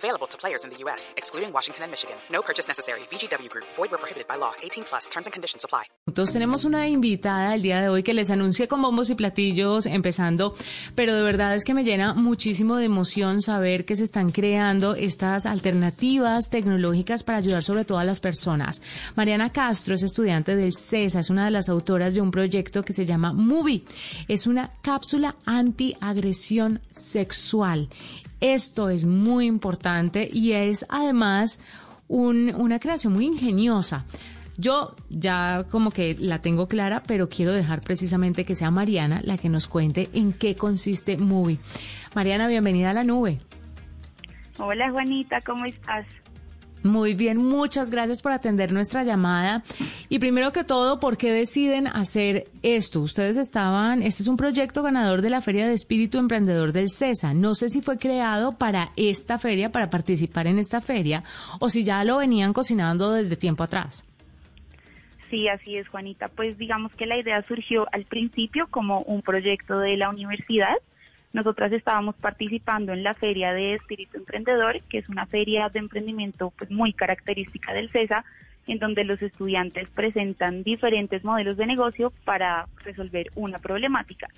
[0.00, 2.16] Available to players in the U.S., excluding Washington and Michigan.
[2.32, 3.00] No purchase necessary.
[3.10, 3.66] VGW Group.
[3.76, 4.52] Void where prohibited by law.
[4.62, 5.10] 18 plus.
[5.10, 5.84] Terms and conditions apply.
[6.06, 9.84] Nosotros tenemos una invitada el día de hoy que les anuncié con bombos y platillos
[9.84, 10.54] empezando,
[10.94, 14.94] pero de verdad es que me llena muchísimo de emoción saber que se están creando
[14.94, 18.82] estas alternativas tecnológicas para ayudar sobre todo a las personas.
[19.16, 22.94] Mariana Castro es estudiante del CESA, es una de las autoras de un proyecto que
[22.94, 23.84] se llama Movie.
[24.28, 27.90] Es una cápsula antiagresión sexual.
[28.40, 31.60] Esto es muy importante y es además
[32.08, 34.04] un- una creación muy ingeniosa.
[34.56, 39.38] Yo ya como que la tengo clara, pero quiero dejar precisamente que sea Mariana la
[39.38, 41.58] que nos cuente en qué consiste Movie.
[42.14, 43.38] Mariana, bienvenida a la nube.
[44.58, 46.06] Hola Juanita, ¿cómo estás?
[46.82, 49.62] Muy bien, muchas gracias por atender nuestra llamada.
[50.08, 53.00] Y primero que todo, ¿por qué deciden hacer esto?
[53.02, 57.34] Ustedes estaban, este es un proyecto ganador de la Feria de Espíritu Emprendedor del CESA.
[57.34, 61.22] No sé si fue creado para esta feria, para participar en esta feria,
[61.58, 64.06] o si ya lo venían cocinando desde tiempo atrás.
[65.28, 66.28] Sí, así es Juanita.
[66.28, 70.74] Pues digamos que la idea surgió al principio como un proyecto de la universidad.
[71.32, 76.52] Nosotras estábamos participando en la Feria de Espíritu Emprendedor, que es una feria de emprendimiento
[76.58, 78.24] pues muy característica del CESA,
[78.66, 84.28] en donde los estudiantes presentan diferentes modelos de negocio para resolver una problemática.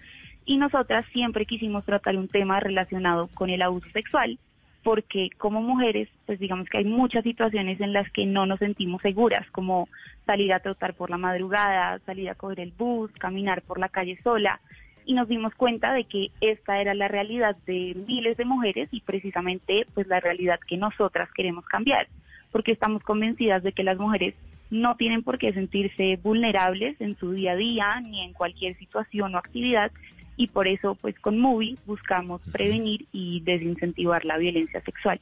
[0.45, 4.39] Y nosotras siempre quisimos tratar un tema relacionado con el abuso sexual,
[4.83, 9.01] porque como mujeres, pues digamos que hay muchas situaciones en las que no nos sentimos
[9.01, 9.89] seguras, como
[10.27, 14.19] salir a trotar por la madrugada, salir a coger el bus, caminar por la calle
[14.23, 14.61] sola,
[15.05, 19.01] y nos dimos cuenta de que esta era la realidad de miles de mujeres y
[19.01, 22.07] precisamente pues la realidad que nosotras queremos cambiar,
[22.51, 24.35] porque estamos convencidas de que las mujeres
[24.71, 29.35] no tienen por qué sentirse vulnerables en su día a día ni en cualquier situación
[29.35, 29.93] o actividad
[30.37, 35.21] y por eso pues con Movie buscamos prevenir y desincentivar la violencia sexual.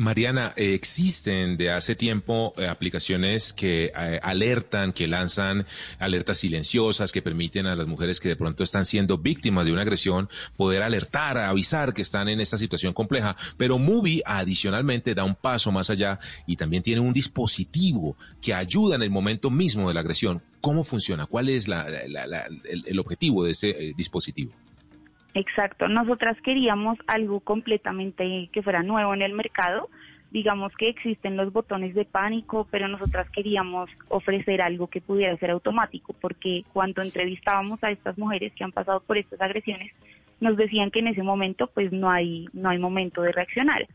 [0.00, 5.66] Mariana, eh, existen de hace tiempo eh, aplicaciones que eh, alertan, que lanzan
[5.98, 9.82] alertas silenciosas, que permiten a las mujeres que de pronto están siendo víctimas de una
[9.82, 13.36] agresión poder alertar, avisar que están en esta situación compleja.
[13.58, 18.96] Pero Movie adicionalmente da un paso más allá y también tiene un dispositivo que ayuda
[18.96, 20.40] en el momento mismo de la agresión.
[20.62, 21.26] ¿Cómo funciona?
[21.26, 24.52] ¿Cuál es la- el, objetivo de eh, dispositivo?
[25.34, 29.88] Exacto, nosotras queríamos algo completamente que fuera nuevo en el mercado.
[30.32, 35.50] Digamos que existen los botones de pánico, pero nosotras queríamos ofrecer algo que pudiera ser
[35.50, 39.92] automático, porque cuando entrevistábamos a estas mujeres que han pasado por estas agresiones,
[40.40, 43.86] nos decían que en ese momento pues no hay no hay momento de reaccionar.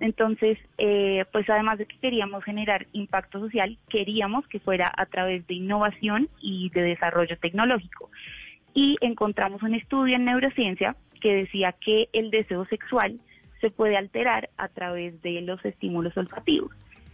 [0.00, 5.46] Entonces, eh, pues además de que queríamos generar impacto social, queríamos que fuera a través
[5.48, 8.08] de innovación y de desarrollo tecnológico
[8.78, 13.18] y encontramos un estudio en neurociencia que decía que el deseo sexual
[13.60, 16.70] se puede alterar a través de los estímulos olfativos.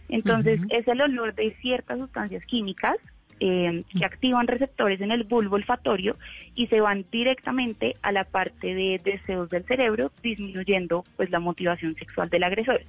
[0.07, 2.93] Entonces, es el olor de ciertas sustancias químicas
[3.39, 6.17] eh, que activan receptores en el bulbo olfatorio
[6.53, 11.95] y se van directamente a la parte de deseos del cerebro, disminuyendo pues la motivación
[11.95, 12.81] sexual del agresor.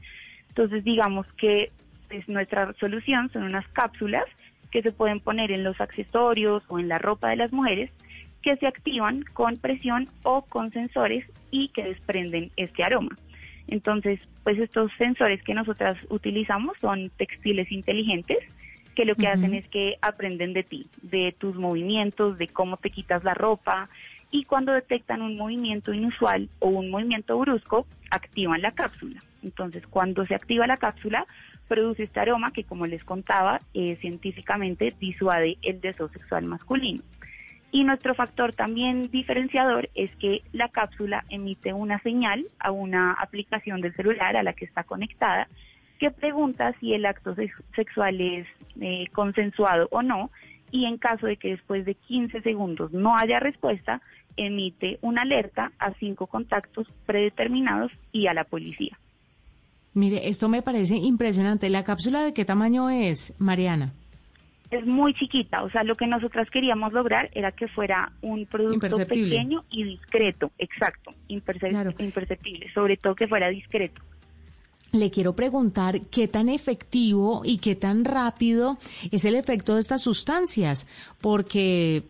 [0.50, 1.72] Entonces, digamos que
[2.10, 4.26] pues, nuestra solución son unas cápsulas
[4.70, 7.90] que se pueden poner en los accesorios o en la ropa de las mujeres
[8.46, 13.18] que se activan con presión o con sensores y que desprenden este aroma.
[13.66, 18.38] Entonces, pues estos sensores que nosotras utilizamos son textiles inteligentes
[18.94, 22.90] que lo que hacen es que aprenden de ti, de tus movimientos, de cómo te
[22.90, 23.88] quitas la ropa
[24.30, 29.24] y cuando detectan un movimiento inusual o un movimiento brusco, activan la cápsula.
[29.42, 31.26] Entonces, cuando se activa la cápsula,
[31.66, 37.02] produce este aroma que, como les contaba, eh, científicamente disuade el deseo sexual masculino.
[37.76, 43.82] Y nuestro factor también diferenciador es que la cápsula emite una señal a una aplicación
[43.82, 45.46] del celular a la que está conectada
[45.98, 48.46] que pregunta si el acto sex- sexual es
[48.80, 50.30] eh, consensuado o no
[50.70, 54.00] y en caso de que después de 15 segundos no haya respuesta,
[54.38, 58.98] emite una alerta a cinco contactos predeterminados y a la policía.
[59.92, 61.68] Mire, esto me parece impresionante.
[61.68, 63.92] ¿La cápsula de qué tamaño es, Mariana?
[64.70, 68.96] Es muy chiquita, o sea, lo que nosotras queríamos lograr era que fuera un producto
[69.06, 71.92] pequeño y discreto, exacto, imperce- Claro.
[71.98, 74.02] imperceptible, sobre todo que fuera discreto.
[74.92, 78.78] le quiero preguntar qué tan efectivo y qué tan rápido
[79.10, 80.86] es el efecto de estas sustancias,
[81.20, 82.04] porque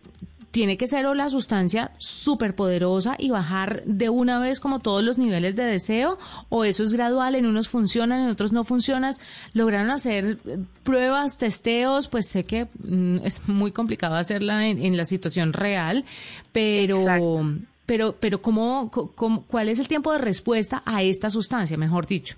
[0.57, 5.03] tiene que ser o la sustancia súper poderosa y bajar de una vez como todos
[5.03, 6.17] los niveles de deseo,
[6.49, 9.13] o eso es gradual, en unos funcionan, en otros no funcionan.
[9.53, 10.39] Lograron hacer
[10.81, 16.05] pruebas, testeos, pues sé que mm, es muy complicado hacerla en, la situación real,
[16.51, 17.05] pero...
[17.85, 22.35] Pero, pero ¿cómo, cómo, ¿cuál es el tiempo de respuesta a esta sustancia, mejor dicho?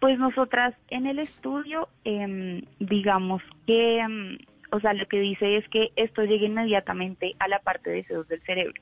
[0.00, 4.38] Pues nosotras en el estudio, em, digamos que, em,
[4.70, 8.28] o sea, lo que dice es que esto llega inmediatamente a la parte de deseos
[8.28, 8.80] del cerebro.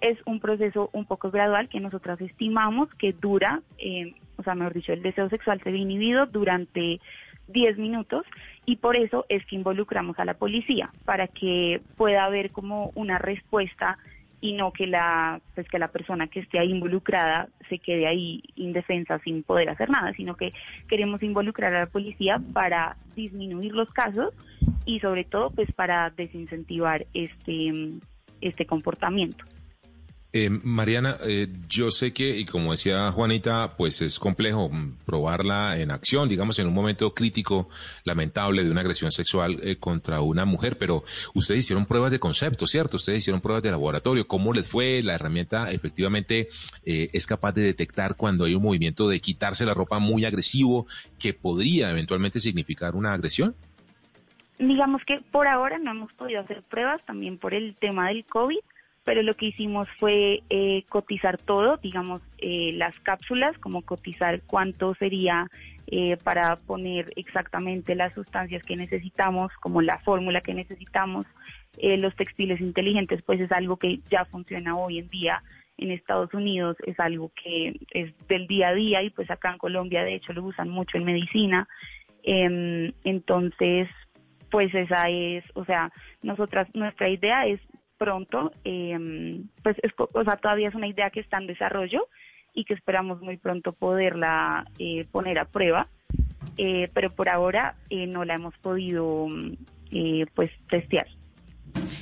[0.00, 4.74] Es un proceso un poco gradual que nosotras estimamos que dura, em, o sea, mejor
[4.74, 7.00] dicho, el deseo sexual se ve inhibido durante
[7.48, 8.24] 10 minutos
[8.66, 13.18] y por eso es que involucramos a la policía para que pueda haber como una
[13.18, 13.98] respuesta
[14.40, 18.42] y no que la pues que la persona que esté ahí involucrada se quede ahí
[18.54, 20.52] indefensa sin poder hacer nada, sino que
[20.88, 24.32] queremos involucrar a la policía para disminuir los casos
[24.88, 28.00] y sobre todo pues para desincentivar este
[28.40, 29.44] este comportamiento.
[30.32, 34.70] Eh, Mariana, eh, yo sé que, y como decía Juanita, pues es complejo
[35.04, 37.68] probarla en acción, digamos, en un momento crítico,
[38.04, 41.02] lamentable, de una agresión sexual eh, contra una mujer, pero
[41.34, 42.96] ustedes hicieron pruebas de concepto, ¿cierto?
[42.96, 44.28] Ustedes hicieron pruebas de laboratorio.
[44.28, 45.02] ¿Cómo les fue?
[45.02, 46.48] ¿La herramienta efectivamente
[46.84, 50.86] es capaz de detectar cuando hay un movimiento de quitarse la ropa muy agresivo
[51.18, 53.54] que podría eventualmente significar una agresión?
[54.58, 58.58] Digamos que por ahora no hemos podido hacer pruebas, también por el tema del COVID
[59.08, 64.94] pero lo que hicimos fue eh, cotizar todo, digamos, eh, las cápsulas, como cotizar cuánto
[64.96, 65.46] sería
[65.86, 71.24] eh, para poner exactamente las sustancias que necesitamos, como la fórmula que necesitamos.
[71.80, 75.42] los textiles inteligentes, pues es algo que ya funciona hoy en día
[75.78, 79.58] en Estados Unidos, es algo que es del día a día y pues acá en
[79.58, 81.66] Colombia de hecho lo usan mucho en medicina.
[82.24, 83.88] Em, entonces,
[84.50, 85.92] pues esa es, o sea,
[86.22, 87.60] nosotras, nuestra idea es
[87.96, 92.06] pronto, eh, pues es, o sea, todavía es una idea que está en desarrollo
[92.54, 95.88] y que esperamos muy pronto poderla eh, poner a prueba,
[96.56, 99.26] eh, pero por ahora eh, no la hemos podido
[100.34, 101.06] pues testear.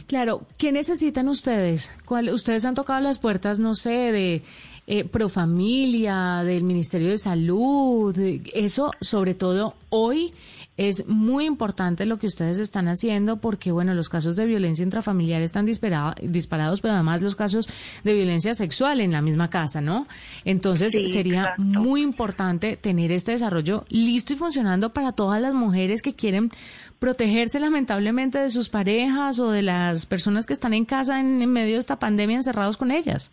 [0.06, 1.98] Claro, ¿qué necesitan ustedes?
[2.04, 4.43] ¿Cuál, ustedes han tocado las puertas, no sé, de
[4.87, 8.16] eh, Profamilia, del Ministerio de Salud,
[8.54, 10.32] eso sobre todo hoy
[10.76, 15.43] es muy importante lo que ustedes están haciendo porque, bueno, los casos de violencia intrafamiliar
[15.43, 17.69] están disparados, pero además los casos
[18.05, 20.06] de violencia sexual en la misma casa, ¿no?
[20.44, 26.14] Entonces sería muy importante tener este desarrollo listo y funcionando para todas las mujeres que
[26.14, 26.50] quieren
[26.99, 31.52] protegerse lamentablemente de sus parejas o de las personas que están en casa en, en
[31.52, 33.32] medio de esta pandemia encerrados con ellas.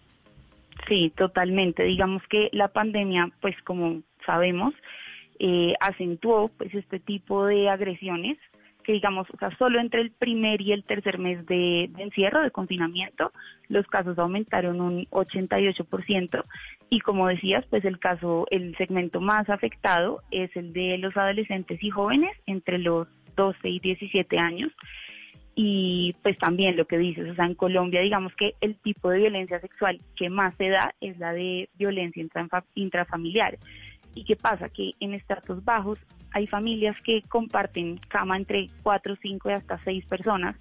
[0.87, 1.83] Sí, totalmente.
[1.83, 4.73] Digamos que la pandemia, pues como sabemos,
[5.39, 8.37] eh, acentuó pues este tipo de agresiones
[8.83, 12.51] que digamos, o sea, solo entre el primer y el tercer mes de, encierro, de
[12.51, 13.31] confinamiento,
[13.69, 16.43] los casos aumentaron un 88%
[16.89, 21.81] y como decías, pues el caso, el segmento más afectado es el de los adolescentes
[21.81, 24.71] y jóvenes entre los 12 y 17 años
[25.55, 29.19] y pues también lo que dices, o sea, en Colombia digamos que el tipo de
[29.19, 32.25] violencia sexual que más se da es la de violencia
[32.75, 33.57] intrafamiliar.
[34.15, 34.69] ¿Y qué pasa?
[34.69, 35.99] Que en estratos bajos
[36.31, 40.55] hay familias que comparten cama entre cuatro, cinco y hasta seis personas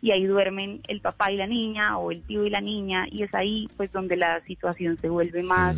[0.00, 3.22] y ahí duermen el papá y la niña o el tío y la niña y
[3.22, 5.76] es ahí pues donde la situación se vuelve más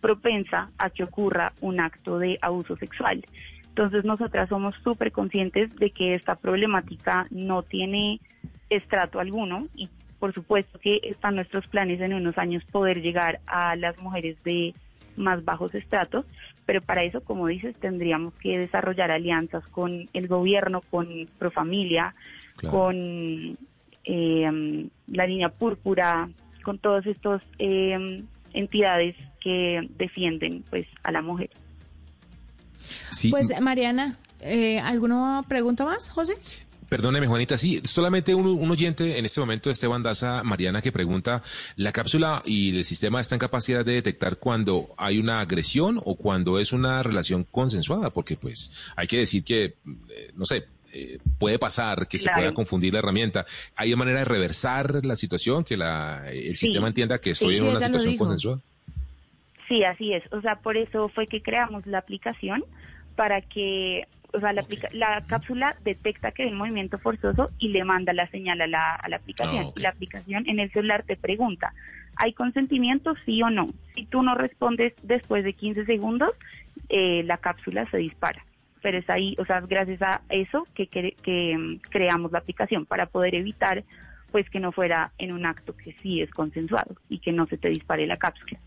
[0.00, 3.24] propensa a que ocurra un acto de abuso sexual.
[3.68, 8.20] Entonces nosotras somos súper conscientes de que esta problemática no tiene
[8.68, 13.74] estrato alguno y por supuesto que están nuestros planes en unos años poder llegar a
[13.76, 14.74] las mujeres de
[15.16, 16.24] más bajos estratos,
[16.66, 22.14] pero para eso, como dices, tendríamos que desarrollar alianzas con el gobierno, con Profamilia,
[22.70, 23.56] con
[24.04, 26.28] eh, la línea púrpura,
[26.62, 31.50] con todas estas eh, entidades que defienden pues a la mujer.
[33.30, 36.34] Pues Mariana, eh, ¿alguna pregunta más, José?
[36.92, 41.42] Perdóneme, Juanita, sí, solamente un, oyente en este momento, Esteban Daza, Mariana, que pregunta,
[41.76, 46.16] ¿la cápsula y el sistema están en capacidad de detectar cuando hay una agresión o
[46.16, 48.10] cuando es una relación consensuada?
[48.10, 52.52] Porque pues hay que decir que, eh, no sé, eh, puede pasar que se pueda
[52.52, 53.46] confundir la herramienta.
[53.74, 57.80] ¿Hay manera de reversar la situación, que la, el sistema entienda que estoy en una
[57.80, 58.60] situación consensuada?
[59.66, 60.30] Sí, así es.
[60.30, 62.62] O sea, por eso fue que creamos la aplicación
[63.16, 67.84] para que, o sea, la, la cápsula detecta que hay un movimiento forzoso y le
[67.84, 69.66] manda la señal a la, a la aplicación.
[69.66, 71.74] Ah, y la aplicación en el celular te pregunta,
[72.16, 73.70] ¿hay consentimiento sí o no?
[73.94, 76.30] Si tú no respondes después de 15 segundos,
[76.88, 78.44] eh, la cápsula se dispara.
[78.80, 83.06] Pero es ahí, o sea, gracias a eso que, que, mm, creamos la aplicación para
[83.06, 83.84] poder evitar
[84.30, 87.58] pues que no fuera en un acto que sí es consensuado y que no se
[87.58, 88.58] te dispare la cápsula.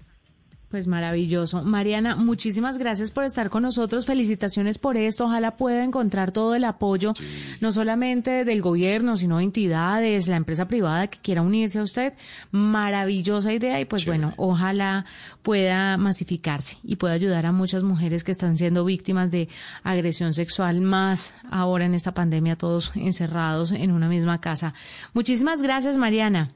[0.70, 1.64] Pues maravilloso.
[1.64, 4.06] Mariana, muchísimas gracias por estar con nosotros.
[4.06, 5.26] Felicitaciones por esto.
[5.26, 7.14] Ojalá pueda encontrar todo el apoyo,
[7.62, 12.14] no solamente del gobierno, sino entidades, la empresa privada que quiera unirse a usted.
[12.52, 15.06] Maravillosa idea y pues bueno, ojalá
[15.44, 19.48] pueda masificarse y pueda ayudar a muchas mujeres que están siendo víctimas de
[19.84, 24.74] agresión sexual, más ahora en esta pandemia, todos encerrados en una misma casa.
[25.14, 26.50] Muchísimas gracias, Mariana.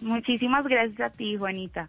[0.00, 1.88] Muchísimas gracias a ti, Juanita.